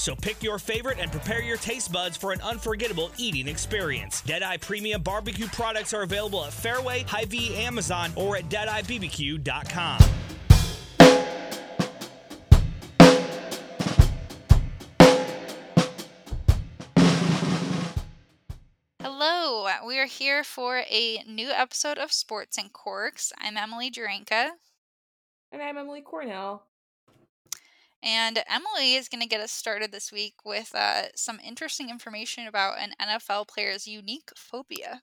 [0.00, 4.22] So pick your favorite and prepare your taste buds for an unforgettable eating experience.
[4.22, 9.98] Deadeye Premium Barbecue products are available at Fairway, Hy-Vee, Amazon, or at DeadeyeBBQ.com.
[19.02, 23.34] Hello, we are here for a new episode of Sports and Corks.
[23.36, 24.48] I'm Emily Duranka.
[25.52, 26.69] And I'm Emily Cornell.
[28.02, 32.46] And Emily is going to get us started this week with uh, some interesting information
[32.46, 35.02] about an NFL player's unique phobia.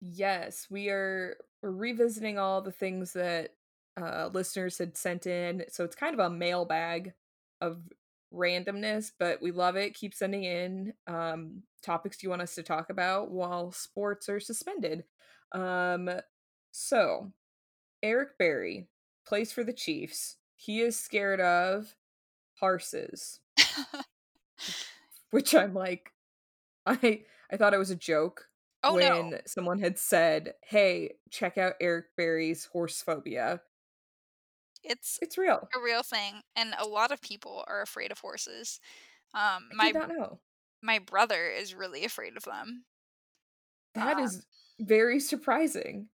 [0.00, 3.54] Yes, we are revisiting all the things that
[4.00, 5.64] uh, listeners had sent in.
[5.70, 7.12] So it's kind of a mailbag
[7.60, 7.78] of
[8.34, 9.94] randomness, but we love it.
[9.94, 15.04] Keep sending in um, topics you want us to talk about while sports are suspended.
[15.52, 16.10] Um,
[16.72, 17.32] so
[18.02, 18.88] Eric Berry
[19.26, 21.94] plays for the Chiefs he is scared of
[22.58, 23.40] horses.
[25.30, 26.12] Which I'm like,
[26.86, 28.48] I I thought it was a joke
[28.82, 29.38] oh, when no.
[29.46, 33.60] someone had said, "Hey, check out Eric Berry's horse phobia."
[34.82, 38.80] It's it's real, a real thing, and a lot of people are afraid of horses.
[39.34, 40.40] Um, I my did not know.
[40.82, 42.84] My brother is really afraid of them.
[43.94, 44.46] That um, is
[44.78, 46.08] very surprising.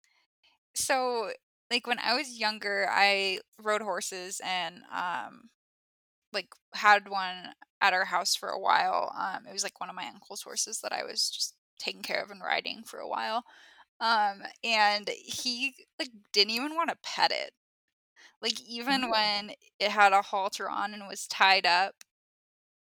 [0.75, 1.31] So
[1.73, 5.51] like when I was younger, I rode horses and um
[6.33, 9.13] like had one at our house for a while.
[9.19, 12.23] Um it was like one of my uncle's horses that I was just taking care
[12.23, 13.45] of and riding for a while.
[14.01, 17.53] Um and he like didn't even want to pet it.
[18.43, 22.05] Like even when it had a halter on and was tied up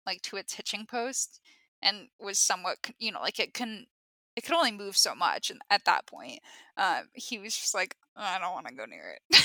[0.05, 1.41] like to its hitching post
[1.81, 3.87] and was somewhat you know like it can
[4.35, 6.39] it could only move so much and at that point
[6.77, 9.41] um, he was just like i don't want to go near it.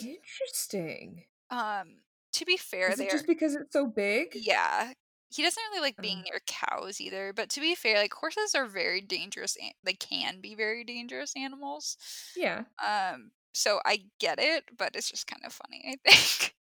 [0.00, 1.24] Interesting.
[1.50, 2.02] Um
[2.34, 4.32] to be fair there just because it's so big?
[4.34, 4.92] Yeah
[5.30, 8.66] he doesn't really like being near cows either but to be fair like horses are
[8.66, 11.96] very dangerous they can be very dangerous animals
[12.36, 12.62] yeah.
[12.86, 16.54] um so i get it but it's just kind of funny i think.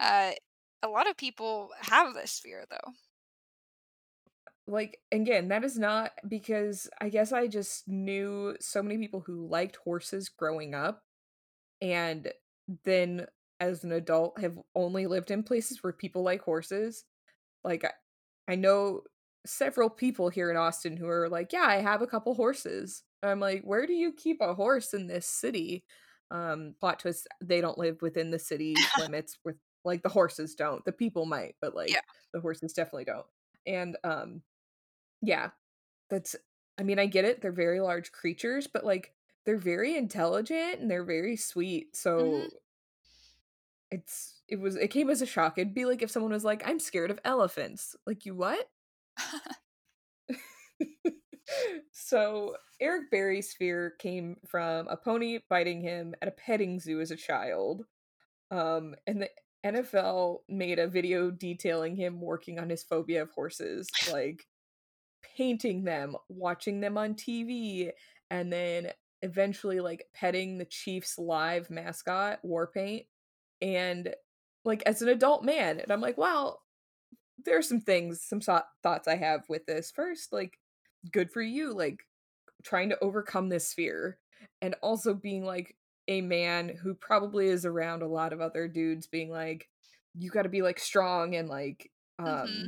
[0.00, 0.30] Uh
[0.82, 2.92] a lot of people have this fear though
[4.70, 9.48] like again that is not because i guess i just knew so many people who
[9.48, 11.02] liked horses growing up
[11.82, 12.28] and
[12.84, 13.26] then
[13.58, 17.04] as an adult have only lived in places where people like horses
[17.64, 17.90] like i,
[18.52, 19.02] I know
[19.46, 23.40] several people here in austin who are like yeah i have a couple horses i'm
[23.40, 25.84] like where do you keep a horse in this city
[26.30, 30.84] um plot twist they don't live within the city limits with like the horses don't
[30.84, 32.00] the people might but like yeah.
[32.34, 33.26] the horses definitely don't
[33.66, 34.42] and um
[35.22, 35.50] yeah.
[36.08, 36.36] That's
[36.78, 37.42] I mean, I get it.
[37.42, 39.12] They're very large creatures, but like
[39.44, 41.94] they're very intelligent and they're very sweet.
[41.96, 42.46] So mm-hmm.
[43.90, 45.58] it's it was it came as a shock.
[45.58, 48.68] It'd be like if someone was like, "I'm scared of elephants." Like, "You what?"
[51.92, 57.10] so Eric Berry's fear came from a pony biting him at a petting zoo as
[57.10, 57.84] a child.
[58.50, 59.30] Um, and the
[59.64, 63.88] NFL made a video detailing him working on his phobia of horses.
[64.10, 64.46] Like
[65.40, 67.90] painting them, watching them on TV,
[68.30, 68.88] and then
[69.22, 73.06] eventually like petting the Chiefs live mascot, Warpaint.
[73.62, 74.14] And
[74.66, 76.58] like as an adult man, and I'm like, wow,
[77.42, 79.90] there are some things, some so- thoughts I have with this.
[79.90, 80.58] First, like,
[81.10, 82.00] good for you, like
[82.62, 84.18] trying to overcome this fear,
[84.60, 85.74] and also being like
[86.08, 89.70] a man who probably is around a lot of other dudes being like,
[90.18, 92.66] you got to be like strong and like, um, mm-hmm.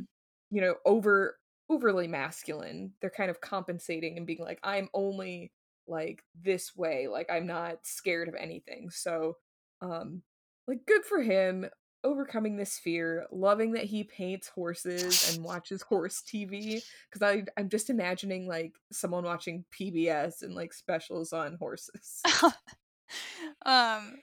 [0.49, 1.37] you know, over
[1.73, 2.93] overly masculine.
[3.01, 5.51] They're kind of compensating and being like, I'm only
[5.87, 8.89] like this way, like I'm not scared of anything.
[8.89, 9.37] So,
[9.81, 10.21] um,
[10.67, 11.65] like good for him
[12.03, 16.81] overcoming this fear, loving that he paints horses and watches horse TV.
[17.09, 22.21] Because I I'm just imagining like someone watching PBS and like specials on horses.
[23.65, 24.15] um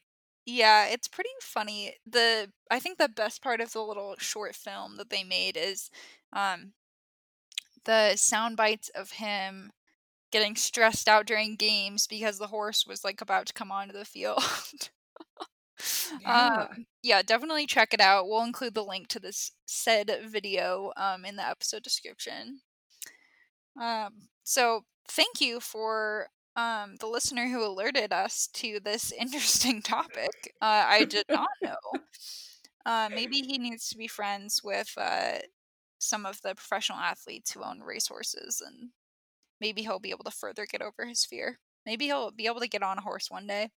[0.46, 1.94] yeah, it's pretty funny.
[2.06, 5.90] The I think the best part of the little short film that they made is
[6.32, 6.72] um
[7.84, 9.72] the sound bites of him
[10.30, 14.04] getting stressed out during games because the horse was like about to come onto the
[14.04, 14.42] field.
[16.20, 16.66] Yeah.
[16.70, 18.28] Um, yeah, definitely check it out.
[18.28, 22.60] We'll include the link to this said video um, in the episode description.
[23.80, 30.54] Um, so thank you for um, the listener who alerted us to this interesting topic.
[30.60, 31.76] Uh, I did not know.
[32.84, 35.38] Uh, maybe he needs to be friends with uh,
[36.00, 38.90] some of the professional athletes who own racehorses, and
[39.60, 41.60] maybe he'll be able to further get over his fear.
[41.86, 43.70] Maybe he'll be able to get on a horse one day.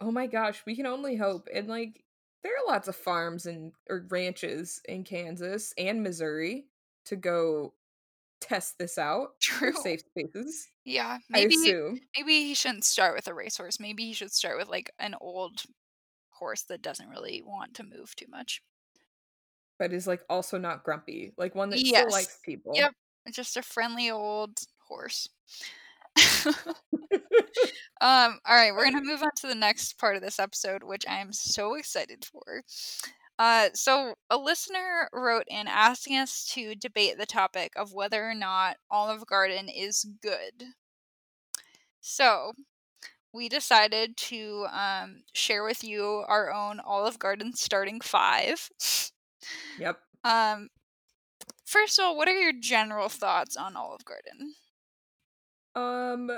[0.00, 1.48] Oh my gosh, we can only hope.
[1.52, 2.04] And like
[2.42, 6.66] there are lots of farms and or ranches in Kansas and Missouri
[7.06, 7.74] to go
[8.40, 9.40] test this out.
[9.40, 9.72] True.
[9.74, 10.68] safe spaces.
[10.84, 12.00] Yeah, maybe assume.
[12.16, 13.78] maybe he shouldn't start with a racehorse.
[13.80, 15.62] Maybe he should start with like an old
[16.30, 18.62] horse that doesn't really want to move too much.
[19.78, 21.32] But is like also not grumpy.
[21.36, 22.72] Like one that still likes people.
[22.74, 22.92] Yep.
[23.32, 25.28] Just a friendly old horse.
[28.00, 31.04] um, all right, we're gonna move on to the next part of this episode, which
[31.08, 32.62] I am so excited for.
[33.38, 38.34] Uh, so a listener wrote in asking us to debate the topic of whether or
[38.34, 40.64] not Olive Garden is good.
[42.00, 42.52] So
[43.32, 48.68] we decided to um, share with you our own Olive Garden starting five.
[49.78, 49.98] Yep.
[50.24, 50.68] Um,
[51.64, 54.54] first of all, what are your general thoughts on Olive Garden?
[55.74, 56.30] Um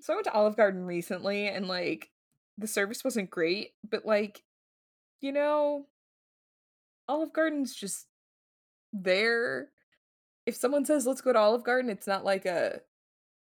[0.00, 2.10] so I went to Olive Garden recently and like
[2.58, 4.42] the service wasn't great, but like
[5.20, 5.86] you know,
[7.08, 8.06] Olive Garden's just
[8.92, 9.70] there.
[10.46, 12.80] If someone says let's go to Olive Garden, it's not like a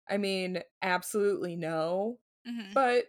[0.08, 3.06] I mean, absolutely no, hmm but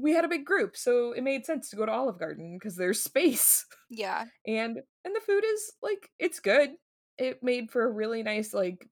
[0.00, 2.76] we had a big group, so it made sense to go to Olive Garden because
[2.76, 3.66] there's space.
[3.90, 4.24] Yeah.
[4.46, 6.70] And and the food is like it's good.
[7.18, 8.88] It made for a really nice like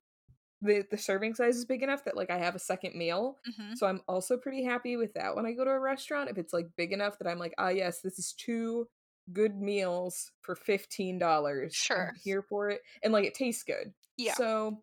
[0.63, 3.39] the the serving size is big enough that like I have a second meal.
[3.57, 6.31] hmm So I'm also pretty happy with that when I go to a restaurant.
[6.31, 8.89] If it's like big enough that I'm like, ah yes, this is two
[9.33, 11.75] good meals for fifteen dollars.
[11.75, 12.09] Sure.
[12.09, 12.81] I'm here for it.
[13.03, 13.93] And like it tastes good.
[14.17, 14.35] Yeah.
[14.35, 14.83] So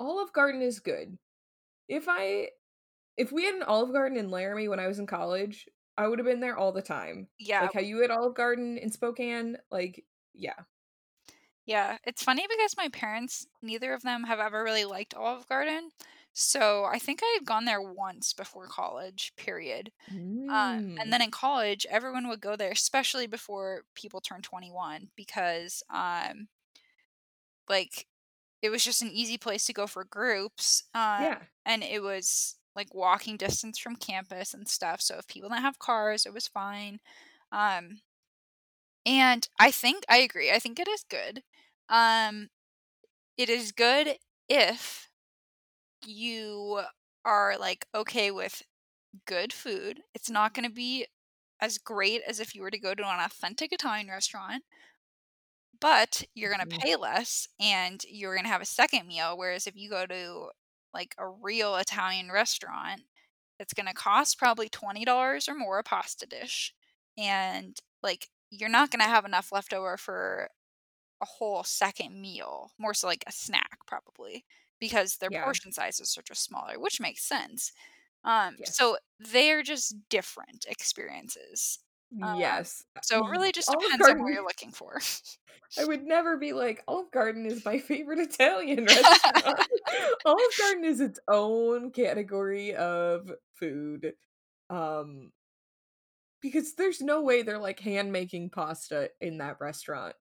[0.00, 1.18] Olive Garden is good.
[1.88, 2.48] If I
[3.16, 6.18] if we had an Olive Garden in Laramie when I was in college, I would
[6.18, 7.28] have been there all the time.
[7.38, 7.62] Yeah.
[7.62, 10.04] Like how you had Olive Garden in Spokane, like
[10.34, 10.54] yeah.
[11.64, 15.90] Yeah, it's funny because my parents, neither of them have ever really liked Olive Garden.
[16.32, 19.90] So I think I had gone there once before college, period.
[20.10, 20.16] Um,
[20.48, 21.00] Mm.
[21.00, 26.48] and then in college, everyone would go there, especially before people turn 21, because um,
[27.68, 28.06] like
[28.62, 30.84] it was just an easy place to go for groups.
[30.94, 31.42] Uh, yeah.
[31.64, 35.00] and it was like walking distance from campus and stuff.
[35.02, 37.00] So if people didn't have cars, it was fine.
[37.52, 38.00] Um,
[39.04, 40.50] and I think I agree.
[40.50, 41.42] I think it is good.
[41.88, 42.48] Um,
[43.38, 44.16] it is good
[44.48, 45.10] if
[46.06, 46.82] you
[47.24, 48.62] are like okay with
[49.26, 50.02] good food.
[50.14, 51.06] It's not going to be
[51.60, 54.64] as great as if you were to go to an authentic Italian restaurant,
[55.80, 56.80] but you're going to Mhm.
[56.80, 59.36] pay less and you're going to have a second meal.
[59.36, 60.50] Whereas if you go to
[60.96, 63.02] like a real Italian restaurant,
[63.60, 66.74] it's going to cost probably $20 or more a pasta dish.
[67.18, 70.50] And like you're not going to have enough left over for
[71.20, 74.44] a whole second meal, more so like a snack probably,
[74.80, 75.44] because their Yeah.
[75.44, 77.72] portion sizes are just smaller, which makes sense.
[78.24, 78.66] Um, Yes.
[78.66, 81.78] so they're just different experiences.
[82.22, 82.84] Um, Yes.
[83.02, 85.00] so it really just Olive depends on what you're looking for.
[85.78, 89.68] I would never be like Olive Garden is my favorite Italian restaurant.
[90.24, 94.14] Olive Garden is its own category of food.
[94.70, 95.32] Um
[96.40, 100.14] because there's no way they're like hand making pasta in that restaurant.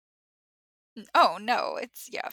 [1.13, 2.29] oh no, it's yeah,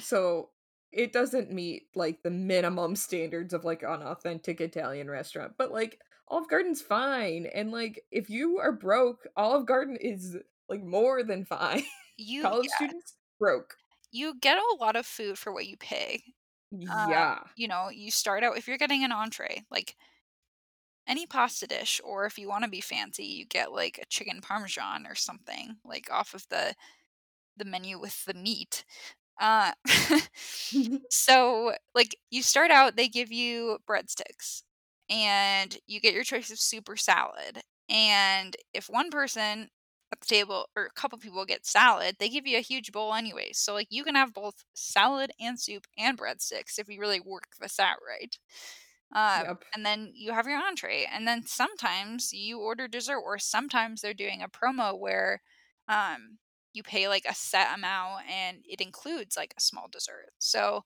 [0.00, 0.50] So
[0.92, 5.52] it doesn't meet like the minimum standards of like an authentic Italian restaurant.
[5.56, 7.46] But like Olive Garden's fine.
[7.46, 10.36] And like if you are broke, Olive Garden is
[10.68, 11.84] like more than fine.
[12.16, 13.76] you College yeah, students broke.
[14.12, 16.22] you get a lot of food for what you pay.
[16.90, 17.40] Uh, Yeah.
[17.56, 19.96] you know, you start out if you're getting an entree, like
[21.06, 24.40] any pasta dish, or if you want to be fancy, you get like a chicken
[24.40, 26.74] parmesan or something, like off of the
[27.56, 28.84] the menu with the meat.
[29.40, 29.72] Uh,
[31.10, 34.62] so like you start out, they give you breadsticks,
[35.10, 37.62] and you get your choice of soup or salad.
[37.90, 39.70] And if one person
[40.12, 43.14] at the table or a couple people get salad, they give you a huge bowl
[43.14, 43.58] anyways.
[43.58, 47.48] So like you can have both salad and soup and breadsticks if you really work
[47.60, 48.38] this out right.
[49.14, 49.64] Um, Yep.
[49.74, 54.14] and then you have your entree, and then sometimes you order dessert, or sometimes they're
[54.14, 55.42] doing a promo where
[55.88, 56.38] um,
[56.72, 60.30] you pay like a set amount and it includes like a small dessert.
[60.38, 60.84] So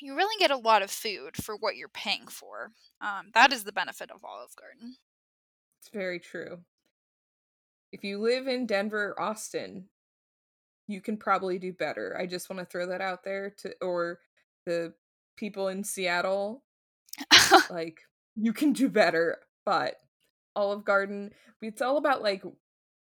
[0.00, 2.72] you really get a lot of food for what you're paying for.
[3.00, 4.96] Um, that is the benefit of Olive Garden.
[5.80, 6.60] It's very true.
[7.92, 9.88] if you live in Denver or Austin,
[10.86, 12.16] you can probably do better.
[12.18, 14.20] I just want to throw that out there to or
[14.66, 14.94] the
[15.36, 16.62] people in Seattle
[17.70, 18.00] like
[18.36, 19.96] you can do better, but
[20.54, 22.42] Olive Garden, it's all about like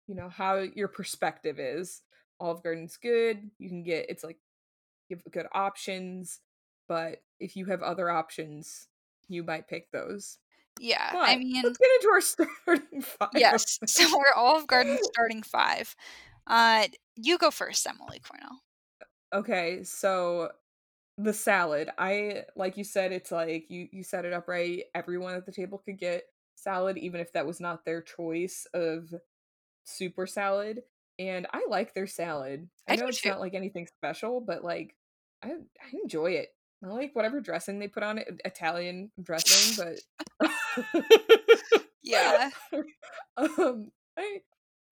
[0.07, 2.01] you know how your perspective is.
[2.39, 3.49] Olive Garden's good.
[3.59, 4.37] You can get it's like
[5.09, 6.39] you have good options,
[6.87, 8.87] but if you have other options,
[9.27, 10.37] you might pick those.
[10.79, 13.29] Yeah, But I mean, let's get into our starting five.
[13.35, 13.79] yes.
[13.85, 15.95] So we're Olive Garden starting five.
[16.47, 18.61] Uh, you go first, Emily Cornell.
[19.33, 20.51] Okay, so
[21.17, 21.89] the salad.
[21.97, 24.83] I like you said it's like you you set it up right.
[24.95, 26.23] Everyone at the table could get
[26.55, 29.13] salad even if that was not their choice of
[29.83, 30.81] super salad.
[31.19, 32.69] And I like their salad.
[32.87, 33.29] I I know it's too.
[33.29, 34.95] not like anything special, but like
[35.43, 36.49] I I enjoy it.
[36.83, 39.85] I like whatever dressing they put on it, Italian dressing,
[40.39, 40.49] but
[42.03, 42.49] Yeah.
[43.37, 44.41] um I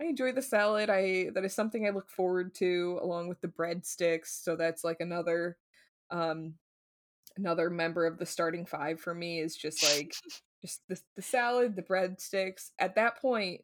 [0.02, 0.90] I enjoy the salad.
[0.90, 4.28] I that is something I look forward to along with the breadsticks.
[4.44, 5.58] So that's like another
[6.12, 6.54] um
[7.38, 10.16] another member of the starting five for me is just like
[10.62, 12.70] just the the salad, the breadsticks.
[12.80, 13.62] At that point,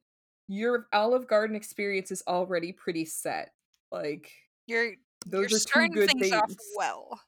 [0.47, 3.51] your Olive Garden experience is already pretty set.
[3.91, 4.31] Like
[4.65, 4.93] You're
[5.25, 6.33] those you're are two starting good things things.
[6.33, 7.19] off well.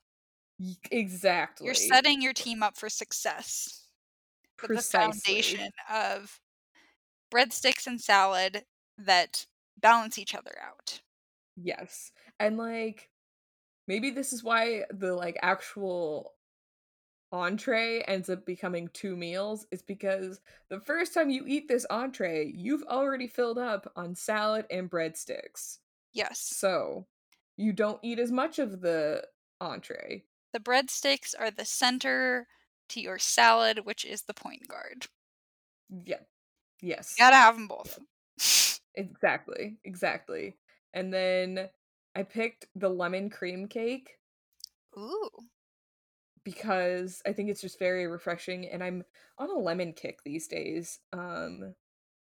[0.90, 1.66] Exactly.
[1.66, 3.84] You're setting your team up for success.
[4.60, 6.40] With the foundation of
[7.32, 8.64] breadsticks and salad
[8.98, 9.46] that
[9.80, 11.00] balance each other out.
[11.56, 12.10] Yes.
[12.40, 13.10] And like
[13.86, 16.34] maybe this is why the like actual
[17.30, 22.50] entree ends up becoming two meals is because the first time you eat this entree,
[22.54, 25.78] you've already filled up on salad and breadsticks.
[26.12, 26.40] Yes.
[26.40, 27.06] So,
[27.56, 29.24] you don't eat as much of the
[29.60, 30.24] entree.
[30.58, 32.48] The breadsticks are the center
[32.88, 35.06] to your salad, which is the point guard.
[36.04, 36.20] Yeah.
[36.82, 37.14] Yes.
[37.16, 37.98] Gotta have them both.
[38.96, 39.78] Exactly.
[39.84, 40.56] Exactly.
[40.92, 41.68] And then
[42.16, 44.18] I picked the lemon cream cake
[44.96, 45.48] Ooh.
[46.44, 49.04] because I think it's just very refreshing and I'm
[49.38, 50.98] on a lemon kick these days.
[51.12, 51.74] Um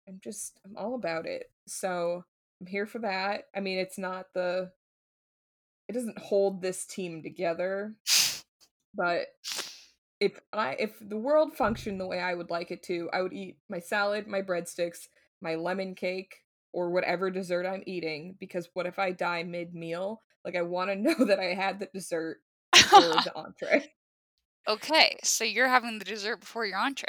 [0.09, 1.51] I'm just I'm all about it.
[1.67, 2.25] So,
[2.61, 3.45] I'm here for that.
[3.55, 4.73] I mean, it's not the
[5.89, 7.95] it doesn't hold this team together,
[8.95, 9.27] but
[10.21, 13.33] if I if the world functioned the way I would like it to, I would
[13.33, 15.09] eat my salad, my breadsticks,
[15.41, 16.35] my lemon cake,
[16.73, 20.23] or whatever dessert I'm eating because what if I die mid-meal?
[20.45, 22.39] Like I want to know that I had the dessert
[22.73, 23.93] before the entree.
[24.69, 27.09] okay, so you're having the dessert before your entree.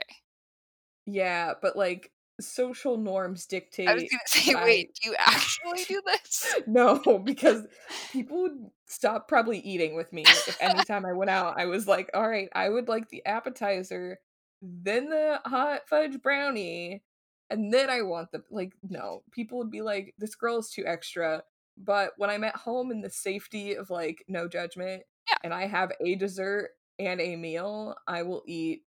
[1.06, 5.16] Yeah, but like social norms dictate I was gonna say, that I- wait, do you
[5.18, 6.56] actually do this?
[6.68, 7.66] no, because
[8.12, 12.10] people would stop probably eating with me if anytime I went out, I was like,
[12.14, 14.20] all right, I would like the appetizer,
[14.62, 17.04] then the hot fudge brownie,
[17.50, 19.24] and then I want the like no.
[19.32, 21.44] People would be like, this girl is too extra.
[21.82, 25.38] But when I'm at home in the safety of like no judgment, Yeah.
[25.44, 28.84] and I have a dessert and a meal, I will eat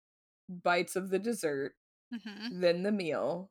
[0.50, 1.74] bites of the dessert
[2.12, 3.50] hmm then the meal.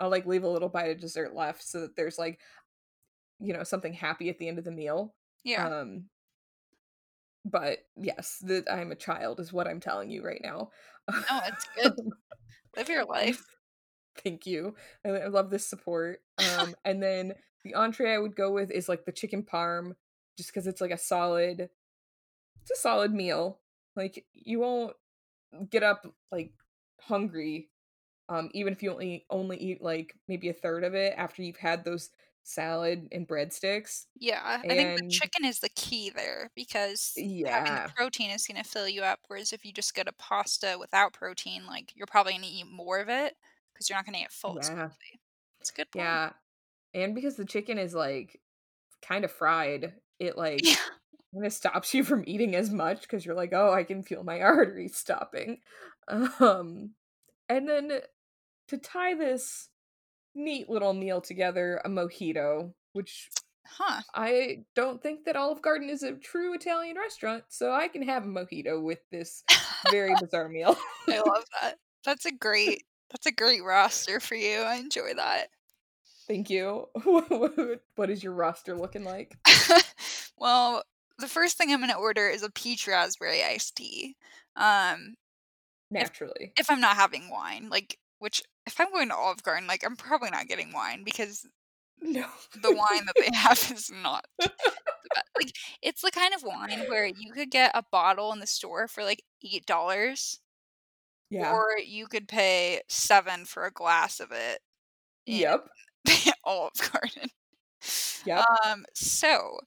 [0.00, 2.40] I'll like leave a little bite of dessert left so that there's like
[3.40, 5.14] you know something happy at the end of the meal.
[5.44, 5.66] Yeah.
[5.68, 6.04] Um
[7.44, 10.70] but yes, that I'm a child is what I'm telling you right now.
[11.10, 11.92] No, it's good.
[12.76, 13.44] Live your life.
[14.22, 14.74] Thank you.
[15.04, 16.20] I, I love this support.
[16.38, 17.34] Um and then
[17.64, 19.92] the entree I would go with is like the chicken parm
[20.36, 21.70] just cuz it's like a solid
[22.62, 23.60] it's a solid meal.
[23.96, 24.94] Like you won't
[25.70, 26.52] get up like
[27.00, 27.70] hungry
[28.28, 31.56] um even if you only only eat like maybe a third of it after you've
[31.56, 32.10] had those
[32.48, 34.06] salad and breadsticks.
[34.18, 37.58] Yeah, I think the chicken is the key there because yeah.
[37.58, 39.20] having the protein is going to fill you up.
[39.28, 42.66] Whereas if you just get a pasta without protein, like you're probably going to eat
[42.66, 43.34] more of it
[43.72, 44.88] because you're not going to get full Yeah.
[45.60, 46.06] It's a good point.
[46.06, 46.30] Yeah.
[46.94, 48.40] And because the chicken is like
[49.02, 50.76] kind of fried, it like Yeah.
[51.34, 54.24] kind of stops you from eating as much because you're like, oh, I can feel
[54.24, 55.58] my arteries stopping.
[56.08, 56.94] Um,
[57.48, 58.00] and then
[58.68, 59.68] to tie this
[60.34, 63.28] neat little meal together, a mojito, which
[63.70, 64.00] Huh.
[64.14, 68.24] I don't think that Olive Garden is a true Italian restaurant, so I can have
[68.24, 69.44] a mojito with this
[69.90, 70.76] very bizarre meal.
[71.08, 71.74] I love that.
[72.04, 72.84] That's a great.
[73.10, 74.60] That's a great roster for you.
[74.60, 75.48] I enjoy that.
[76.26, 76.88] Thank you.
[77.96, 79.34] what is your roster looking like?
[80.38, 80.82] well,
[81.18, 84.14] the first thing I'm going to order is a peach raspberry iced tea.
[84.56, 85.14] Um,
[85.90, 86.52] Naturally.
[86.58, 89.96] if I'm not having wine, like which if I'm going to Olive Garden, like I'm
[89.96, 91.44] probably not getting wine because
[92.00, 92.26] No.
[92.62, 94.24] the wine that they have is not.
[94.40, 98.88] Like it's the kind of wine where you could get a bottle in the store
[98.88, 100.40] for like eight dollars,
[101.30, 101.52] Yeah.
[101.52, 104.60] or you could pay seven for a glass of it.
[105.26, 105.66] Yep.
[106.44, 107.30] Olive Garden.
[108.24, 108.44] Yep.
[108.66, 109.58] Um, so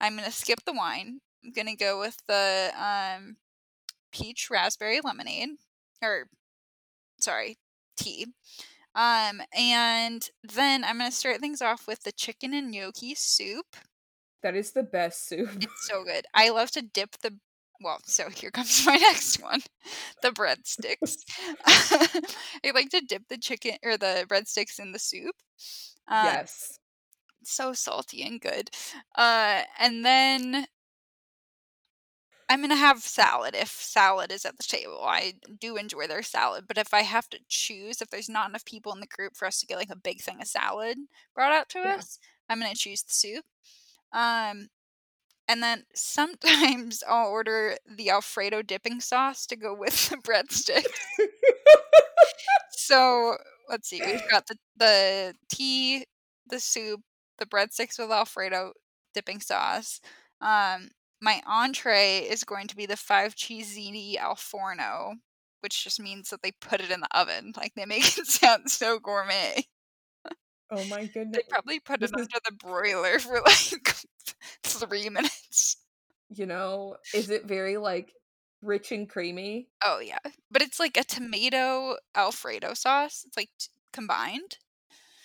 [0.00, 1.20] I'm gonna skip the wine.
[1.44, 3.36] I'm gonna go with the um
[4.12, 5.50] peach raspberry lemonade,
[6.02, 6.28] or
[7.20, 7.56] sorry,
[7.96, 8.26] tea.
[8.94, 13.76] Um, and then I'm gonna start things off with the chicken and gnocchi soup.
[14.42, 15.50] That is the best soup.
[15.60, 16.26] It's so good.
[16.34, 17.38] I love to dip the
[17.80, 19.60] well, so here comes my next one.
[20.22, 21.16] The breadsticks.
[22.64, 25.34] I like to dip the chicken or the breadsticks in the soup.
[26.08, 26.78] Um, yes.
[27.42, 28.70] so salty and good.
[29.16, 30.66] Uh, and then
[32.48, 35.00] I'm gonna have salad if salad is at the table.
[35.02, 38.64] I do enjoy their salad, but if I have to choose, if there's not enough
[38.64, 40.98] people in the group for us to get like a big thing of salad
[41.34, 41.96] brought out to Yeah.
[41.96, 43.44] us, I'm gonna choose the soup.
[44.12, 44.68] Um,
[45.48, 50.86] and then sometimes I'll order the Alfredo dipping sauce to go with the breadstick.
[52.70, 53.36] So
[53.68, 56.04] let's see, we've got the the tea,
[56.48, 57.00] the soup,
[57.38, 58.72] the breadsticks with Alfredo
[59.14, 60.00] dipping sauce.
[60.40, 60.90] Um,
[61.24, 65.14] my entree is going to be the five cheese ziti al forno,
[65.60, 67.52] which just means that they put it in the oven.
[67.56, 69.64] Like they make it sound so gourmet.
[70.70, 71.38] oh my goodness.
[71.38, 73.94] They probably put it under the broiler for like
[74.62, 75.78] three minutes.
[76.28, 78.12] You know, is it very like
[78.62, 79.68] rich and creamy?
[79.82, 80.18] Oh yeah,
[80.50, 83.24] but it's like a tomato Alfredo sauce.
[83.26, 84.58] It's like t- combined.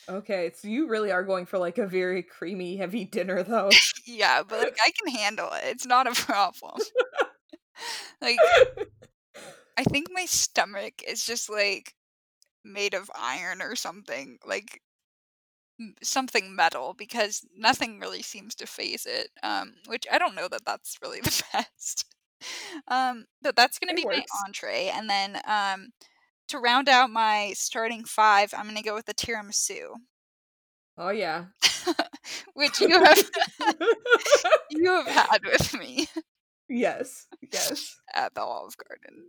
[0.10, 3.70] Okay, so you really are going for like a very creamy, heavy dinner though.
[4.06, 5.64] Yeah, but like I can handle it.
[5.66, 6.80] It's not a problem.
[8.22, 8.40] like
[9.78, 11.96] I think my stomach is just like
[12.64, 14.82] made of iron or something, like
[16.04, 19.30] something metal because nothing really seems to phase it.
[19.44, 22.06] Um, which I don't know that that's really the best.
[22.88, 25.92] Um, but that's gonna It be my entree, and then um,
[26.50, 29.94] to round out my starting five, I'm gonna go with the tiramisu,
[30.98, 31.46] oh yeah.
[32.54, 33.30] which you have
[34.70, 36.08] you have had with me
[36.70, 37.28] yes.
[37.52, 38.00] Yes.
[38.14, 39.26] at the Olive Garden.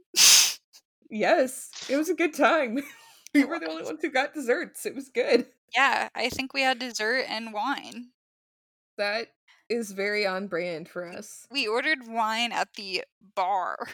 [1.11, 1.71] Yes.
[1.89, 2.81] It was a good time.
[3.35, 4.87] we were the only ones who got desserts.
[4.87, 5.47] It was good.
[5.75, 8.11] Yeah, I think we had dessert and wine.
[8.99, 9.29] That
[9.69, 11.47] is very on brand for us.
[11.51, 13.89] We ordered wine at the bar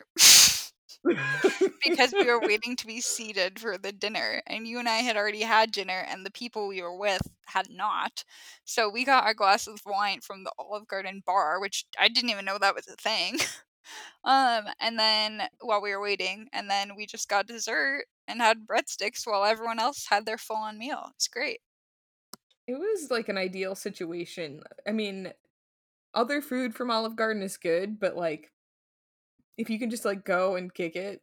[1.04, 4.42] because we were waiting to be seated for the dinner.
[4.46, 7.70] And you and I had already had dinner, and the people we were with had
[7.70, 8.24] not.
[8.64, 12.30] So we got our glass of wine from the Olive Garden bar, which I didn't
[12.30, 13.38] even know that was a thing.
[14.24, 18.66] um, and then while we were waiting, and then we just got dessert and had
[18.66, 21.10] breadsticks while everyone else had their full on meal.
[21.14, 21.60] It's great.
[22.66, 24.60] It was like an ideal situation.
[24.86, 25.32] I mean,
[26.14, 28.50] other food from Olive Garden is good, but like
[29.58, 31.22] if you can just like go and kick it,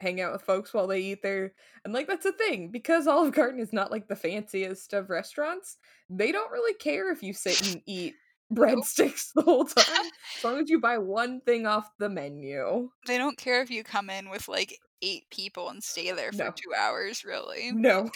[0.00, 1.52] hang out with folks while they eat there,
[1.84, 5.76] and like that's a thing because Olive Garden is not like the fanciest of restaurants.
[6.08, 8.14] They don't really care if you sit and eat
[8.52, 9.84] breadsticks the whole time,
[10.38, 12.90] as long as you buy one thing off the menu.
[13.06, 16.38] They don't care if you come in with like eight people and stay there for
[16.44, 16.50] No.
[16.50, 17.70] two hours, really.
[17.72, 18.10] No,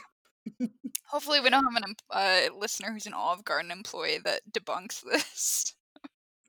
[1.07, 5.75] Hopefully, we don't have a uh, listener who's an Olive Garden employee that debunks this.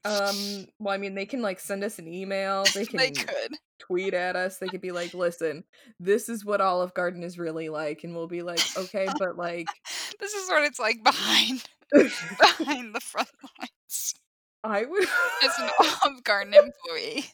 [0.05, 2.71] Um, well, I mean, they can like send us an email.
[2.75, 3.57] They can they could.
[3.79, 4.59] tweet at us.
[4.59, 5.65] They could be like, "Listen,
[5.99, 9.81] this is what Olive Garden is really like," and we'll be like, "Okay, but like,
[10.19, 11.63] This is what it's like behind
[11.93, 14.15] behind the front lines
[14.63, 15.03] I would,
[15.43, 17.25] as an Olive Garden employee.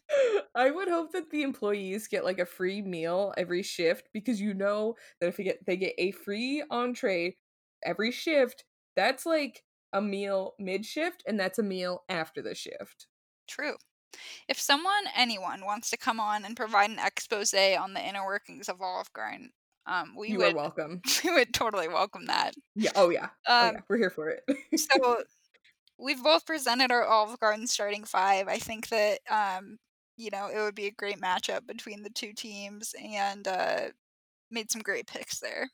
[0.56, 4.54] I would hope that the employees get like a free meal every shift because you
[4.54, 7.38] know that if they get they get a free entree
[7.84, 13.08] every shift, that's like a meal mid shift, and that's a meal after the shift.
[13.48, 13.76] True.
[14.48, 18.68] If someone, anyone, wants to come on and provide an expose on the inner workings
[18.68, 19.52] of Olive Garden,
[19.86, 21.02] um, we you would are welcome.
[21.24, 22.54] we would totally welcome that.
[22.76, 22.92] Yeah.
[22.96, 23.30] Oh yeah.
[23.48, 23.82] oh Um, yeah.
[23.90, 24.44] We're here for it.
[24.80, 25.24] so
[25.98, 28.48] we've both presented our Olive Garden starting five.
[28.48, 29.78] I think that um,
[30.18, 33.82] you know it would be a great matchup between the two teams, and uh,
[34.50, 35.70] made some great picks there.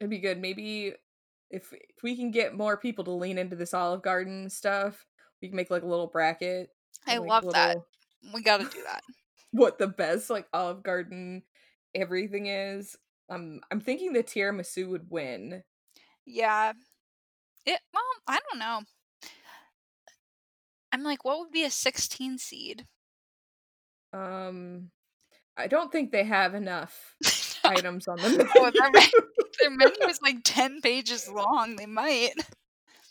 [0.00, 0.40] It'd be good.
[0.40, 0.94] Maybe
[1.50, 5.06] if if we can get more people to lean into this Olive Garden stuff,
[5.42, 6.70] we can make like a little bracket.
[7.06, 7.78] I like, love that.
[8.34, 9.02] We got to do that.
[9.52, 11.42] What the best like Olive Garden
[11.92, 12.96] everything is.
[13.28, 15.64] Um, I'm thinking the tiramisu would win.
[16.24, 16.72] Yeah.
[17.66, 18.82] It well, I don't know.
[20.92, 22.86] I'm like, what would be a 16 seed?
[24.12, 24.90] Um,
[25.56, 27.16] I don't think they have enough
[27.70, 28.46] items on the menu.
[28.56, 29.10] Oh, their, me-
[29.60, 31.76] their menu is like 10 pages long.
[31.76, 32.32] They might.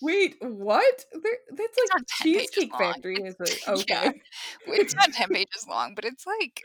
[0.02, 1.06] Wait, what?
[1.12, 2.76] There, that's like 10 pages Cheesecake.
[2.78, 3.60] Factory, is it?
[3.68, 4.22] Okay.
[4.68, 6.62] Well, It's not 10 pages long, but it's like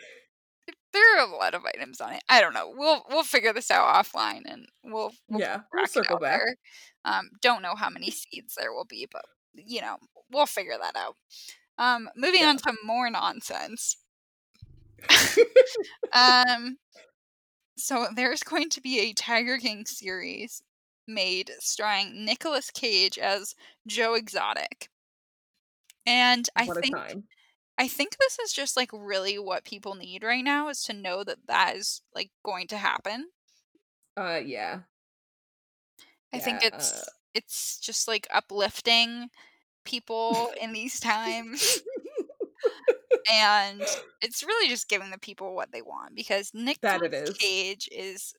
[0.93, 2.23] there are a lot of items on it.
[2.29, 2.73] I don't know.
[2.75, 6.41] We'll we'll figure this out offline, and we'll, we'll yeah, we'll circle back.
[6.41, 6.57] There.
[7.05, 9.97] Um, don't know how many seeds there will be, but you know,
[10.33, 11.17] we'll figure that out.
[11.77, 12.51] Um, moving yeah.
[12.51, 13.97] on to more nonsense.
[16.13, 16.79] um,
[17.77, 20.63] so there's going to be a Tiger King series
[21.07, 23.55] made starring Nicolas Cage as
[23.87, 24.89] Joe Exotic.
[26.07, 26.97] And I what think
[27.77, 31.25] I think this is just like really what people need right now is to know
[31.25, 33.29] that that is like going to happen.
[34.17, 34.81] Uh yeah.
[36.33, 37.05] I yeah, think it's uh...
[37.35, 39.31] it's just like uplifting
[39.85, 41.81] people in these times.
[43.31, 43.83] and
[44.21, 48.35] it's really just giving the people what they want because Nicolas Cage is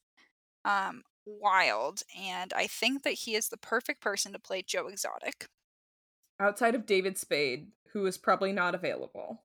[0.63, 5.47] um wild and I think that he is the perfect person to play Joe Exotic.
[6.39, 9.43] Outside of David Spade, who is probably not available.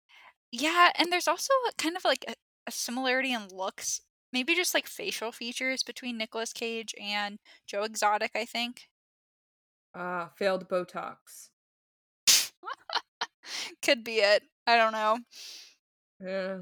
[0.53, 2.35] Yeah, and there's also kind of like a,
[2.67, 4.01] a similarity in looks,
[4.33, 8.89] maybe just like facial features between Nicolas Cage and Joe Exotic, I think.
[9.95, 11.51] Ah, uh, failed Botox.
[13.83, 14.43] Could be it.
[14.67, 15.19] I don't know.
[16.21, 16.59] Yeah.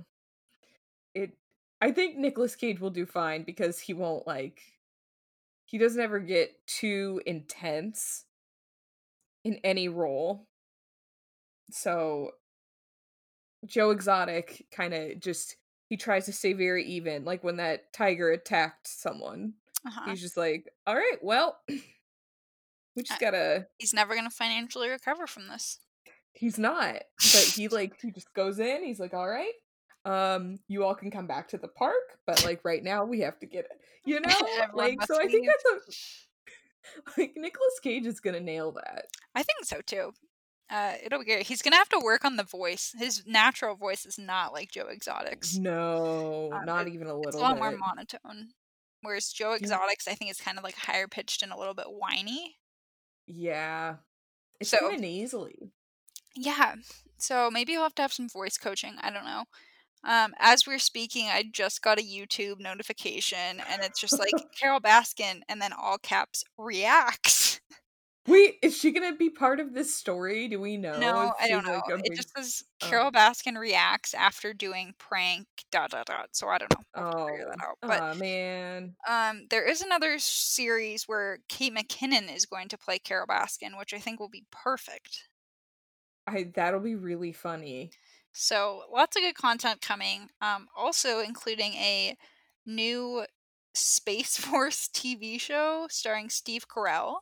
[1.15, 1.33] It
[1.81, 4.61] I think Nicolas Cage will do fine because he won't like
[5.65, 8.25] he doesn't ever get too intense
[9.45, 10.47] in any role.
[11.71, 12.33] So
[13.67, 15.57] Joe Exotic kind of just
[15.89, 17.25] he tries to stay very even.
[17.25, 19.55] Like when that tiger attacked someone,
[19.87, 20.11] uh-huh.
[20.11, 25.49] he's just like, "All right, well, we just gotta." He's never gonna financially recover from
[25.49, 25.81] this.
[26.39, 28.85] He's not, but he like he just goes in.
[28.85, 29.53] He's like, "All right,
[30.05, 33.41] um, you all can come back to the park, but like right now we have
[33.41, 34.31] to get it." You know,
[34.73, 35.21] like so.
[35.21, 35.65] I think that's
[37.17, 39.07] a like Nicolas Cage is gonna nail that.
[39.35, 40.13] I think so too.
[40.71, 41.47] Uh, it'll be great.
[41.47, 42.95] He's gonna have to work on the voice.
[42.97, 45.59] His natural voice is not like Joe Exotic's.
[45.59, 47.23] No, um, not it, even a little.
[47.23, 47.29] Bit.
[47.35, 47.63] It's a lot bit.
[47.63, 48.51] more monotone.
[49.03, 51.87] Whereas Joe Exotic's, I think, is kind of like higher pitched and a little bit
[51.89, 52.57] whiny.
[53.27, 53.97] Yeah,
[54.61, 55.73] it's so, easily.
[56.41, 56.77] Yeah,
[57.19, 58.95] so maybe you'll have to have some voice coaching.
[59.01, 59.45] I don't know.
[60.05, 64.81] Um, as we're speaking, I just got a YouTube notification, and it's just like Carole
[64.81, 67.61] Baskin, and then all caps reacts.
[68.29, 70.49] Wait, is she gonna be part of this story?
[70.49, 70.99] Do we know?
[70.99, 71.81] No, I don't know.
[71.91, 72.87] Like it just says oh.
[72.87, 76.29] Carole Baskin reacts after doing prank dot dot dot.
[76.33, 76.85] So I don't know.
[76.95, 77.79] I'll oh, figure that out.
[77.81, 82.99] But oh, man, um, there is another series where Kate McKinnon is going to play
[82.99, 85.25] Carole Baskin, which I think will be perfect.
[86.29, 87.95] I that'll be really funny.
[88.33, 90.31] So lots of good content coming.
[90.41, 92.17] Um, also including a
[92.67, 93.27] new
[93.75, 97.21] Space Force TV show starring Steve Carell.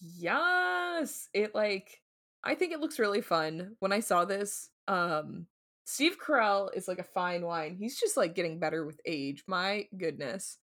[0.00, 2.02] Yes, it like
[2.44, 3.76] I think it looks really fun.
[3.80, 5.46] When I saw this, um
[5.84, 7.76] Steve Carell is like a fine wine.
[7.76, 9.44] He's just like getting better with age.
[9.46, 10.58] My goodness.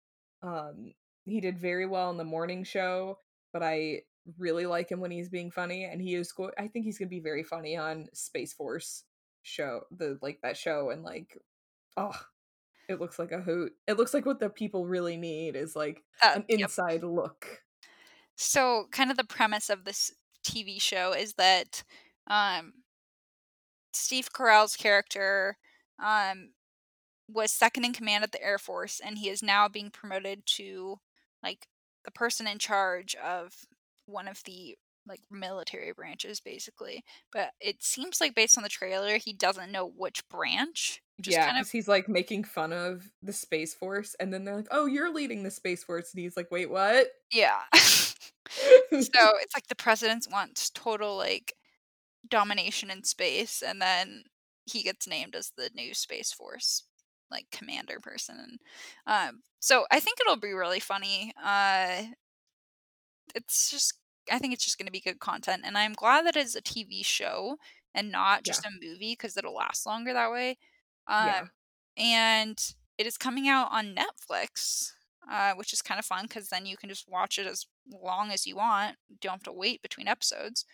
[0.43, 0.95] Um
[1.27, 3.19] he did very well in the morning show,
[3.53, 4.03] but I
[4.39, 7.09] really like him when he's being funny and he is go- I think he's going
[7.09, 9.05] to be very funny on Space Force
[9.43, 11.39] show, the like that show and like
[11.97, 12.19] oh,
[12.89, 13.73] it looks like a hoot.
[13.87, 17.05] It looks like what the people really need is like uh, an inside yep.
[17.05, 17.47] look
[18.43, 21.83] so, kind of the premise of this TV show is that
[22.27, 22.73] um,
[23.93, 25.59] Steve Carell's character
[26.03, 26.53] um,
[27.29, 31.01] was second in command at the Air Force, and he is now being promoted to
[31.43, 31.67] like
[32.07, 33.53] the person in charge of
[34.11, 34.77] one of the
[35.09, 39.91] like military branches basically but it seems like based on the trailer he doesn't know
[39.97, 41.71] which branch yeah because kind of...
[41.71, 45.43] he's like making fun of the space force and then they're like oh you're leading
[45.43, 47.09] the space force and he's like wait what?
[47.33, 47.61] Yeah.
[48.51, 48.59] So
[48.93, 51.55] it's like the president wants total like
[52.29, 54.25] domination in space and then
[54.67, 56.85] he gets named as the new space force
[57.31, 58.59] like commander person
[59.07, 62.03] um so i think it'll be really funny uh
[63.35, 63.95] it's just
[64.31, 66.63] i think it's just going to be good content and i'm glad that it's a
[66.63, 67.57] tv show
[67.95, 68.71] and not just yeah.
[68.71, 70.51] a movie because it'll last longer that way
[71.09, 71.45] um yeah.
[71.97, 74.93] and it is coming out on netflix
[75.31, 77.67] uh, which is kind of fun because then you can just watch it as
[78.03, 78.97] long as you want.
[79.09, 80.65] You don't have to wait between episodes.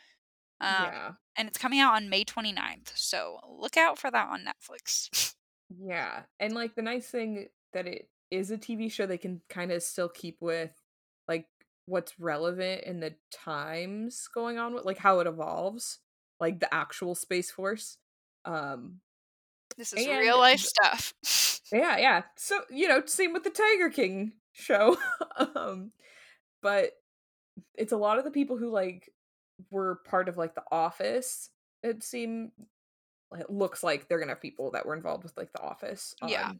[0.61, 1.11] Um, yeah.
[1.37, 2.93] And it's coming out on May 29th.
[2.95, 5.35] So look out for that on Netflix.
[5.79, 6.23] yeah.
[6.41, 9.83] And like the nice thing that it is a TV show, they can kind of
[9.83, 10.73] still keep with
[11.29, 11.47] like
[11.87, 16.01] what's relevant in the times going on with like how it evolves,
[16.41, 17.99] like the actual Space Force.
[18.45, 19.01] Um,
[19.77, 21.13] this is real life stuff.
[21.73, 22.23] yeah, yeah.
[22.37, 24.97] So, you know, same with the Tiger King show.
[25.57, 25.93] um,
[26.63, 26.93] but
[27.75, 29.11] it's a lot of the people who like
[29.71, 31.51] were part of like the office
[31.83, 32.53] it seem
[33.33, 36.29] it looks like they're gonna have people that were involved with like The Office on
[36.29, 36.53] Yeah.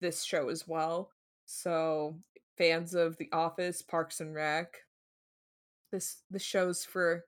[0.00, 1.10] this show as well.
[1.46, 2.16] So
[2.56, 4.74] fans of The Office, Parks and Rec,
[5.92, 7.24] this the show's for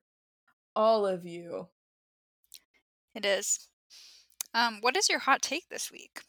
[0.75, 1.69] all of you.
[3.15, 3.69] It is.
[4.55, 6.23] Um, what is your hot take this week?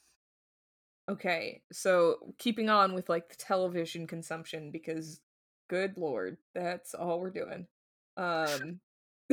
[1.10, 5.22] Okay, so keeping on with like the television consumption because
[5.70, 7.68] good lord, that's all we're doing.
[8.18, 8.80] Um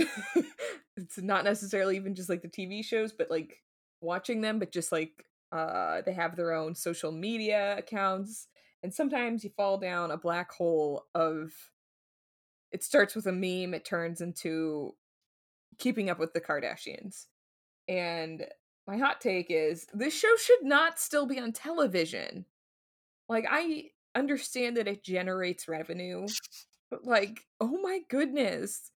[0.96, 3.62] it's not necessarily even just like the TV shows, but like
[4.00, 8.48] watching them, but just like uh they have their own social media accounts
[8.82, 11.52] and sometimes you fall down a black hole of
[12.72, 14.94] it starts with a meme, it turns into
[15.78, 17.26] keeping up with the Kardashians.
[17.88, 18.46] And
[18.86, 22.46] my hot take is this show should not still be on television.
[23.28, 26.26] Like I understand that it generates revenue,
[26.90, 28.90] but like, oh my goodness.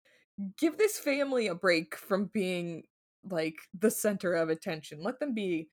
[0.57, 2.83] Give this family a break from being
[3.29, 5.01] like the center of attention.
[5.01, 5.69] Let them be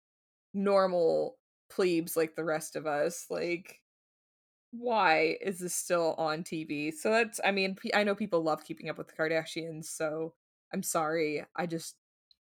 [0.54, 1.36] normal
[1.68, 3.26] plebes like the rest of us.
[3.28, 3.81] Like
[4.72, 6.92] why is this still on TV?
[6.92, 10.34] So that's I mean, I know people love keeping up with the Kardashians, so
[10.72, 11.44] I'm sorry.
[11.54, 11.96] I just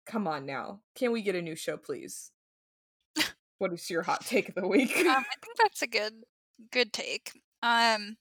[0.05, 0.79] come on now.
[0.95, 2.31] Can we get a new show, please?
[3.59, 4.97] what is your hot take of the week?
[4.97, 6.13] Um, I think that's a good
[6.71, 7.31] good take.
[7.61, 8.17] Um,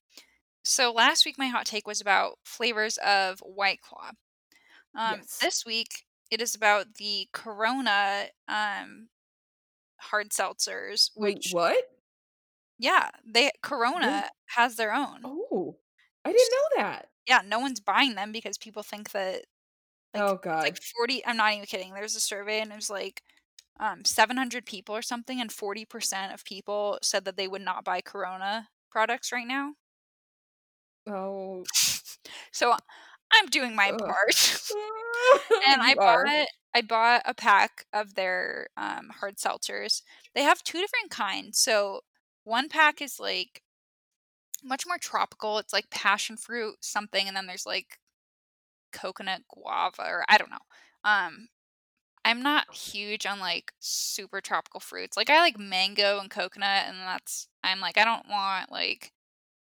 [0.64, 4.10] so last week my hot take was about flavors of White Claw.
[4.96, 5.38] Um, Yes.
[5.40, 9.08] this week it is about the Corona um
[9.98, 11.10] hard seltzers.
[11.16, 11.84] Wait, Which, what?
[12.78, 15.20] Yeah, they Corona has their own.
[15.24, 15.76] Oh,
[16.24, 17.08] I didn't know that.
[17.26, 19.44] Yeah, no one's buying them because people think that
[20.14, 20.62] like oh god.
[20.64, 23.22] like 40 i'm not even kidding there's a survey and it was like
[23.80, 28.00] um 700 people or something and 40% of people said that they would not buy
[28.00, 29.74] corona products right now
[31.06, 31.64] oh.
[32.52, 32.74] so
[33.32, 33.98] i'm doing my Ugh.
[33.98, 34.60] part
[35.68, 36.24] and i You are.
[36.24, 40.02] bought i bought a pack of their um hard seltzers
[40.34, 42.00] they have two different kinds so
[42.44, 43.62] one pack is like
[44.62, 47.98] much more tropical it's like passion fruit something and then there's like
[48.92, 50.58] coconut guava or i don't know
[51.04, 51.48] um
[52.24, 56.98] i'm not huge on like super tropical fruits like i like mango and coconut and
[56.98, 59.12] that's i'm like i don't want like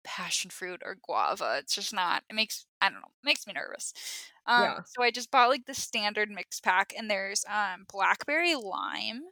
[0.05, 3.93] passion fruit or guava it's just not it makes i don't know makes me nervous
[4.47, 4.83] um Yeah.
[4.85, 9.23] so i just bought like the standard mix pack and there's um blackberry lime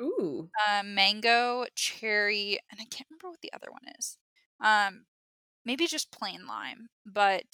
[0.00, 0.50] Ooh.
[0.70, 4.18] um mango cherry and i can't remember what the other one is.
[4.60, 5.06] Um
[5.64, 7.44] maybe just plain lime but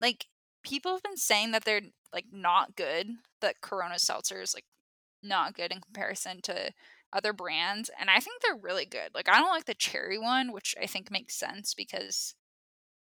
[0.00, 0.26] like
[0.64, 3.08] people have been saying that they're like not good
[3.42, 4.64] that corona seltzer is like
[5.22, 6.72] not good in comparison to
[7.12, 9.10] other brands and i think they're really good.
[9.14, 12.34] Like i don't like the cherry one which i think makes sense because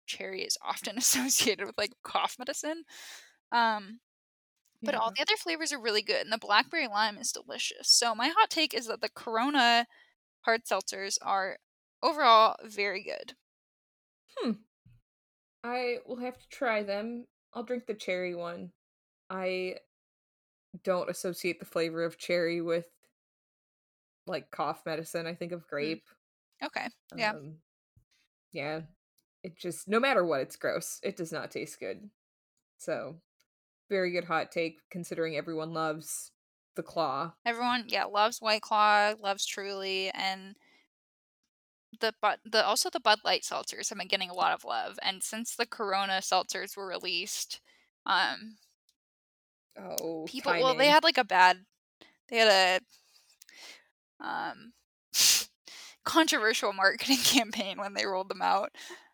[0.07, 2.83] cherry is often associated with like cough medicine.
[3.51, 3.99] Um
[4.83, 8.15] but all the other flavors are really good and the blackberry lime is delicious so
[8.15, 9.85] my hot take is that the corona
[10.41, 11.57] hard seltzers are
[12.03, 13.33] overall very good
[14.39, 14.51] Hmm.
[15.63, 17.25] I will have to try them.
[17.53, 18.71] I'll drink the cherry one.
[19.29, 19.75] I
[20.83, 22.85] don't associate the flavor of cherry with
[24.25, 25.27] like cough medicine.
[25.27, 26.07] I think of grape.
[26.63, 27.57] okay yeah Um,
[28.51, 28.81] yeah.
[29.43, 30.99] It just no matter what, it's gross.
[31.03, 32.09] It does not taste good.
[32.77, 33.17] So,
[33.91, 36.31] very good hot take considering everyone loves
[36.75, 37.33] the claw.
[37.45, 40.55] Everyone, yeah, loves White Claw, loves Truly, and
[41.99, 44.97] the but the also the Bud Light seltzers have been getting a lot of love.
[45.03, 47.59] And since the Corona seltzers were released,
[48.05, 48.57] um,
[49.77, 51.65] Oh, people well they had like a bad,
[52.29, 52.81] they had
[54.21, 54.73] a um
[56.05, 58.71] controversial marketing campaign when they rolled them out.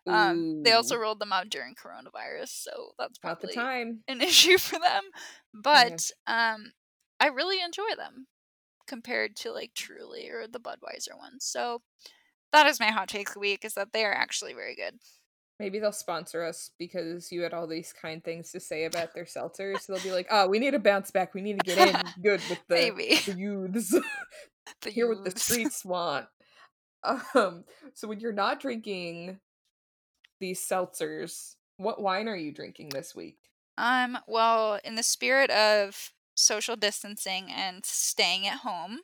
[0.08, 4.00] Um, they also rolled them out during coronavirus, so that's probably time.
[4.08, 5.04] an issue for them.
[5.54, 6.72] But um,
[7.20, 8.26] I really enjoy them
[8.86, 11.44] compared to like Truly or the Budweiser ones.
[11.44, 11.82] So
[12.52, 14.94] that is my hot take of the week: is that they are actually very good.
[15.60, 19.24] Maybe they'll sponsor us because you had all these kind things to say about their
[19.36, 19.80] seltzers.
[19.80, 21.34] So they'll be like, "Oh, we need to bounce back.
[21.34, 23.94] We need to get in good with the, Maybe the youths.
[24.82, 26.26] the Hear what the streets want."
[27.34, 29.38] Um, so when you're not drinking
[30.40, 33.50] these seltzers, what wine are you drinking this week?
[33.76, 34.18] Um.
[34.26, 39.00] Well, in the spirit of social distancing and staying at home,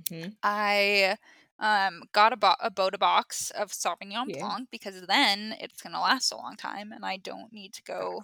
[0.00, 0.34] Mm-hmm.
[0.42, 1.16] I
[1.58, 4.36] um got a, bo- a Bota box of Sauvignon Yeah.
[4.38, 8.22] Blanc because then it's gonna last a long time, and I don't need to go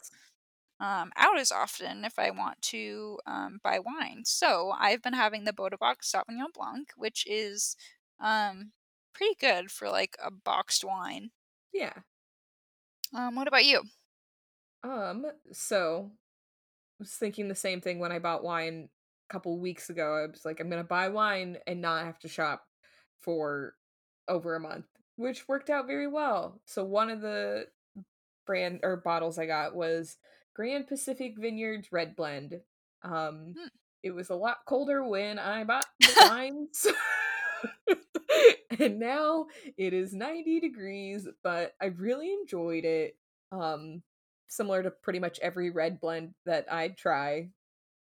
[0.81, 4.25] um, out as often if I want to um, buy wine.
[4.27, 7.77] So I've been having the Bota Box Sauvignon Blanc, which is
[8.21, 8.73] um,
[9.15, 11.31] pretty good for like a boxed wine.
[11.73, 12.03] Yeah.
[13.13, 13.83] Um, what about you?
[14.83, 16.17] Um, so I
[17.01, 18.89] was thinking the same thing when I bought wine
[19.31, 20.17] a couple weeks ago.
[20.25, 22.65] I was like, I'm gonna buy wine and not have to shop
[23.21, 23.75] for
[24.29, 26.61] over a month, which worked out very well.
[26.67, 27.67] So one of the
[28.47, 30.19] brand or bottles I got was
[30.55, 32.61] Grand Pacific Vineyards Red Blend.
[33.03, 33.69] Um, Hmm.
[34.03, 36.87] it was a lot colder when I bought the wines.
[38.79, 43.17] and now it is 90 degrees, but I really enjoyed it.
[43.53, 44.03] Um,
[44.49, 47.51] similar to pretty much every red blend that I try,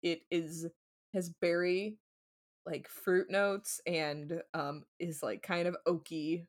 [0.03, 0.67] it is
[1.13, 1.97] has berry
[2.65, 6.45] like fruit notes and um is like kind of oaky.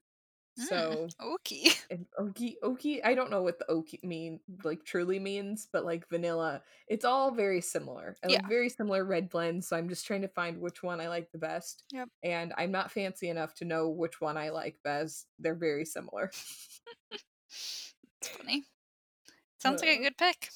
[0.60, 1.70] So Mm, okay.
[1.90, 6.08] and oaky oaky i don't know what the oaky mean like truly means but like
[6.08, 8.48] vanilla it's all very similar I like Yeah.
[8.48, 11.38] very similar red blends so i'm just trying to find which one i like the
[11.38, 12.08] best Yep.
[12.22, 16.30] and i'm not fancy enough to know which one i like best they're very similar
[18.20, 18.64] It's funny.
[19.58, 20.50] Sounds like a good pick.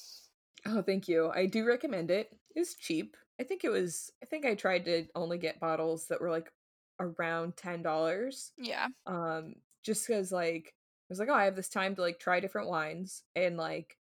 [0.65, 4.45] oh thank you i do recommend it it's cheap i think it was i think
[4.45, 6.51] i tried to only get bottles that were like
[6.99, 8.87] around ten dollars Yeah.
[9.07, 12.39] um just because like i was like oh i have this time to like try
[12.39, 13.97] different wines and like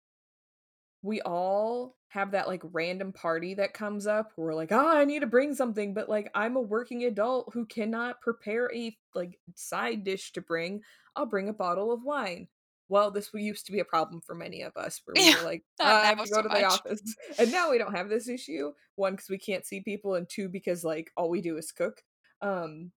[1.02, 5.06] we all have that like random party that comes up where we're like oh i
[5.06, 9.40] need to bring something but like i'm a working adult who cannot prepare a like
[9.56, 10.82] side dish to bring.
[11.16, 12.48] I'll bring a bottle of wine.
[12.88, 15.64] Well this used to be a problem for many of us where we were like
[15.80, 17.02] "Ah, i have to go so to the much." office
[17.38, 20.50] and now we don't have this issue one because we can't see people and two
[20.50, 22.02] because like all we do is cook.
[22.42, 22.92] Um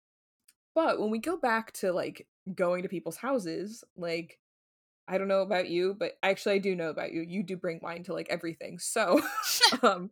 [0.74, 4.38] but when we go back to like going to people's houses, like
[5.08, 7.22] I don't know about you, but actually I do know about you.
[7.22, 8.78] You do bring wine to like everything.
[8.78, 9.20] So
[9.82, 10.10] um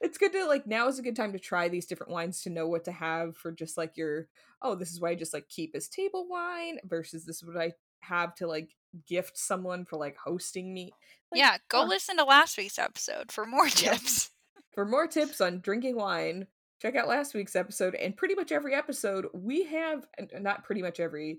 [0.00, 2.50] it's good to like now is a good time to try these different wines to
[2.50, 4.28] know what to have for just like your
[4.62, 7.58] oh, this is why I just like keep as table wine versus this is what
[7.58, 8.74] I have to like
[9.06, 10.92] gift someone for like hosting me.
[11.30, 11.56] Like, yeah.
[11.68, 11.88] Go huh.
[11.88, 14.30] listen to last week's episode for more tips.
[14.72, 16.46] For more tips on drinking wine,
[16.84, 17.94] check out last week's episode.
[17.94, 20.04] And pretty much every episode, we have
[20.38, 21.38] not pretty much every,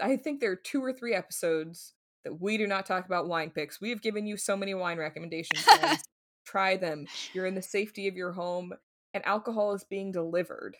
[0.00, 3.50] I think there are two or three episodes that we do not talk about wine
[3.50, 3.80] picks.
[3.80, 5.66] We have given you so many wine recommendations.
[6.46, 7.06] Try them.
[7.34, 8.72] You're in the safety of your home,
[9.12, 10.76] and alcohol is being delivered.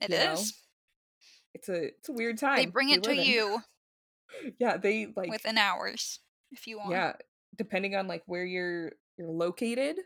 [0.00, 0.36] It You know.
[1.54, 2.56] It's a it's a weird time.
[2.56, 3.18] They bring it to in.
[3.18, 3.62] you
[4.58, 6.20] Yeah, they like within hours
[6.52, 6.90] if you want.
[6.90, 7.14] yeah,
[7.56, 9.96] depending on like where you're you're located.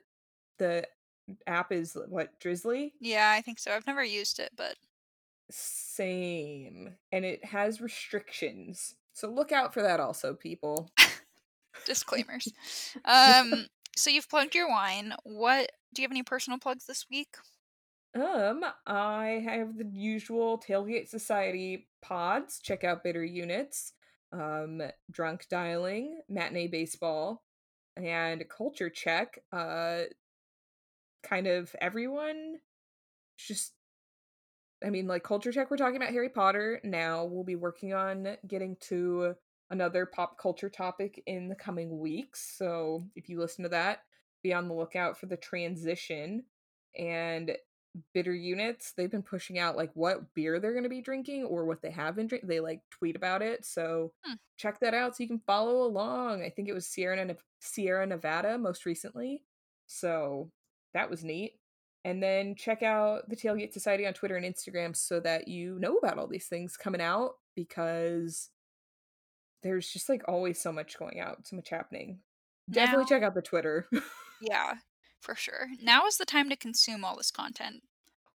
[0.58, 0.86] The
[1.46, 2.92] app is what Drizly.
[3.00, 3.72] Yeah, I think so.
[3.72, 4.76] I've never used it, but
[5.50, 6.94] Same.
[7.12, 8.94] And it has restrictions.
[9.12, 10.90] So look out for that also, people.
[11.86, 12.52] disclaimers.
[13.04, 13.66] um,
[13.96, 15.14] so you've plugged your wine.
[15.24, 17.36] What do you have any personal plugs this week?
[18.14, 22.60] Um, I have the usual Tailgate Society pods.
[22.60, 23.92] Check out Bitter Units,
[24.32, 27.42] um, Drunk Dialing, Matinee Baseball,
[27.96, 29.38] and Culture Check.
[29.52, 30.02] Uh,
[31.22, 32.56] kind of everyone.
[33.38, 33.72] Just,
[34.84, 37.24] I mean, like Culture Check, we're talking about Harry Potter now.
[37.24, 39.34] We'll be working on getting to
[39.70, 42.54] another pop culture topic in the coming weeks.
[42.58, 44.00] So if you listen to that,
[44.42, 46.44] be on the lookout for the transition.
[46.98, 47.52] And
[48.14, 51.64] bitter units they've been pushing out like what beer they're going to be drinking or
[51.64, 54.34] what they have been drinking they like tweet about it so Hmm.
[54.56, 58.06] check that out so you can follow along i think it was sierra Nev- sierra
[58.06, 59.42] nevada most recently
[59.88, 60.52] so
[60.94, 61.54] that was neat
[62.04, 65.96] and then check out the tailgate society on twitter and instagram so that you know
[65.96, 68.50] about all these things coming out because
[69.62, 72.18] there's just like always so much going out so much happening
[72.70, 73.88] definitely Now- check out the twitter
[74.42, 74.76] Yeah,
[75.20, 75.66] for sure.
[75.82, 77.82] Now is the time to consume all this content.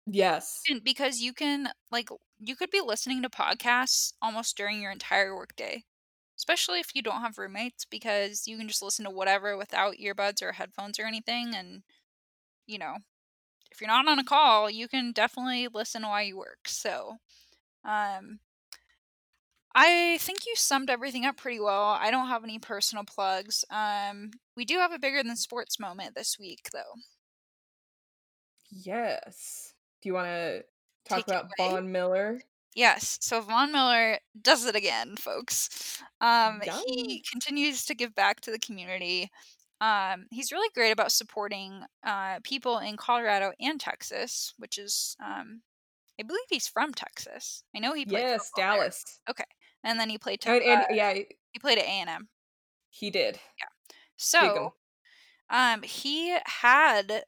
[0.04, 2.08] yes And because you can like
[2.40, 5.84] you could be listening to podcasts almost during your entire workday.
[6.36, 10.42] Especially if you don't have roommates because you can just listen to whatever without earbuds
[10.42, 11.84] or headphones or anything and
[12.72, 12.96] you know,
[13.72, 16.68] if you're not on a call, you can definitely listen while you work.
[16.68, 17.16] So,
[17.85, 18.40] um
[19.74, 21.96] I think you summed everything up pretty well.
[21.98, 23.64] I don't have any personal plugs.
[23.70, 26.94] Um we do have a bigger than sports moment this week though.
[28.70, 29.74] Yes.
[30.02, 30.64] Do you want to
[31.08, 31.50] talk Take about.
[31.58, 32.40] Von Miller?
[32.74, 36.02] Yes, so Von Miller does it again, folks.
[36.23, 39.31] Um, he continues to give back to the community.
[39.83, 45.62] Um, he's really great about supporting uh, people in Colorado and Texas, which is, um,
[46.20, 47.64] I believe he's from Texas.
[47.74, 49.02] I know he played Yes, Dallas.
[49.26, 49.35] there.
[49.35, 49.54] Dallas.
[49.83, 50.40] and then he played.
[50.40, 52.28] Te- And, and uh, yeah, he played at A and M.
[52.90, 53.40] he did.
[53.58, 53.66] Yeah.
[54.16, 54.74] So,
[55.50, 57.24] um, he had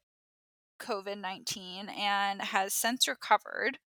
[0.80, 3.78] COVID 19 and has since recovered.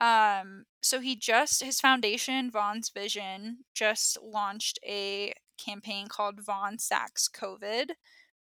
[0.00, 7.28] Um, so he just, his foundation, Von's Vision, just launched a campaign called Von Sacks
[7.28, 7.90] COVID.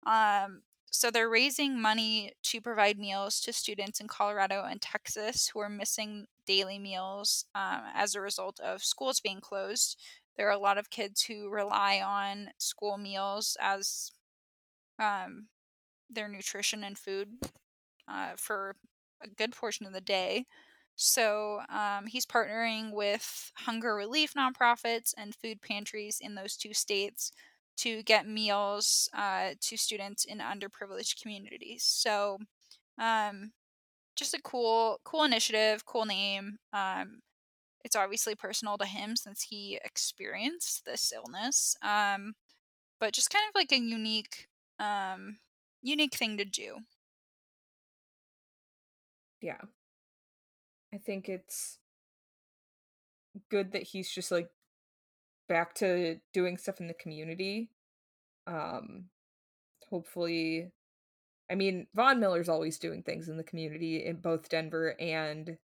[0.05, 5.59] Um, so they're raising money to provide meals to students in Colorado and Texas who
[5.59, 9.97] are missing daily meals um, as a result of schools being closed.
[10.35, 14.11] There are a lot of kids who rely on school meals as
[14.99, 15.47] um,
[16.09, 17.29] their nutrition and food
[18.07, 18.75] uh, for
[19.23, 20.45] a good portion of the day.
[20.95, 27.31] So um, he's partnering with hunger relief nonprofits and food pantries in those two states
[27.77, 31.83] to get meals uh, to students in underprivileged communities.
[31.83, 32.37] So,
[32.99, 33.53] um,
[34.15, 36.57] just a cool, cool initiative, cool name.
[36.73, 37.21] Um,
[37.85, 41.75] it's obviously personal to him since he experienced this illness.
[41.81, 42.33] Um,
[42.99, 44.47] but just kind of like a unique,
[44.79, 45.37] um,
[45.81, 46.77] unique thing to do.
[49.41, 49.61] Yeah.
[50.93, 51.79] I think it's
[53.49, 54.49] good that he's just like
[55.47, 57.69] back to doing stuff in the community.
[58.47, 59.05] Um
[59.89, 60.71] hopefully
[61.51, 65.57] I mean, Von Miller's always doing things in the community in both Denver and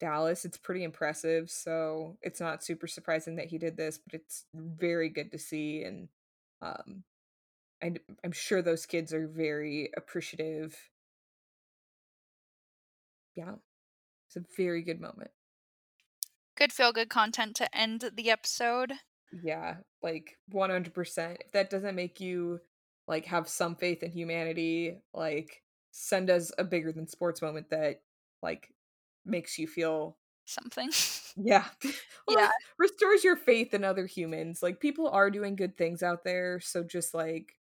[0.00, 0.44] Dallas.
[0.44, 5.08] It's pretty impressive, so it's not super surprising that he did this, but it's very
[5.10, 6.08] good to see and
[6.62, 7.04] um
[7.82, 7.94] I,
[8.24, 10.76] I'm sure those kids are very appreciative.
[13.34, 13.54] Yeah,
[14.34, 15.30] it's a very good moment.
[16.56, 18.92] Good feel good content to end the episode.
[19.42, 21.36] Yeah, like 100%.
[21.40, 22.60] If that doesn't make you
[23.08, 28.02] like have some faith in humanity, like send us a bigger than sports moment that
[28.42, 28.72] like
[29.24, 30.90] makes you feel something.
[31.34, 31.64] Yeah.
[32.28, 32.50] yeah.
[32.78, 34.62] Restores your faith in other humans.
[34.62, 37.56] Like people are doing good things out there, so just like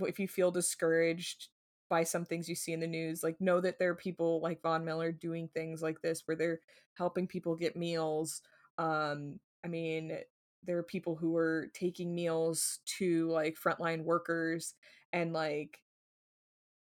[0.00, 1.50] if you feel discouraged
[1.88, 4.62] by some things you see in the news, like know that there are people like
[4.62, 6.60] Von Miller doing things like this where they're
[6.94, 8.42] helping people get meals.
[8.78, 10.16] Um I mean,
[10.64, 14.74] there are people who are taking meals to like frontline workers
[15.12, 15.80] and like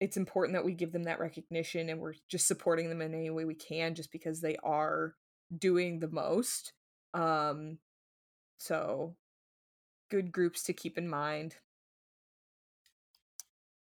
[0.01, 3.29] it's important that we give them that recognition and we're just supporting them in any
[3.29, 5.15] way we can just because they are
[5.57, 6.73] doing the most.
[7.13, 7.77] Um
[8.57, 9.15] so
[10.09, 11.55] good groups to keep in mind.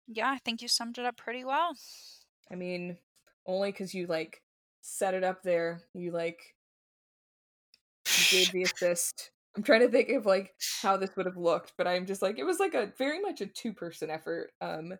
[0.07, 1.75] Yeah, I think you summed it up pretty well.
[2.51, 2.97] I mean,
[3.45, 4.43] only cuz you like
[4.81, 5.87] set it up there.
[5.93, 6.55] You like
[8.29, 9.31] gave the assist.
[9.55, 12.37] I'm trying to think of like how this would have looked, but I'm just like
[12.37, 14.51] it was like a very much a two person effort.
[14.61, 14.93] Um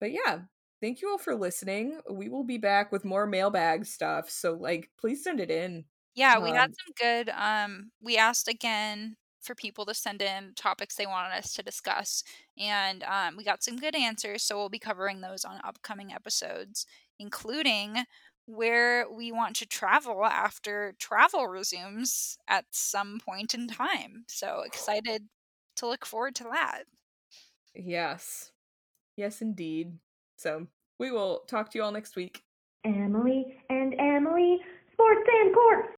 [0.00, 0.42] but yeah,
[0.80, 2.00] thank you all for listening.
[2.10, 4.30] We will be back with more mailbag stuff.
[4.30, 5.84] So like please send it in.
[6.14, 10.52] Yeah, we um, had some good um we asked again for people to send in
[10.54, 12.22] topics they wanted us to discuss
[12.58, 16.86] and um, we got some good answers so we'll be covering those on upcoming episodes
[17.18, 18.04] including
[18.46, 25.22] where we want to travel after travel resumes at some point in time so excited
[25.78, 26.84] to look forward to that.
[27.74, 28.50] Yes.
[29.16, 29.92] Yes indeed.
[30.36, 30.66] So
[30.98, 32.42] we will talk to you all next week.
[32.84, 34.58] Emily and emily
[34.92, 35.97] sports and court